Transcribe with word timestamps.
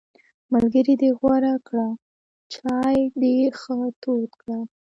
ملګری 0.53 0.95
دې 1.01 1.09
غوره 1.19 1.55
کړه، 1.67 1.87
چای 2.53 2.97
دې 3.21 3.37
ښه 3.59 3.77
تود 4.01 4.31
کړه! 4.41 4.59